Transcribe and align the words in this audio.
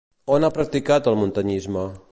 On 0.37 0.47
ha 0.47 0.49
practicat 0.55 1.11
el 1.13 1.21
muntanyisme? 1.23 1.87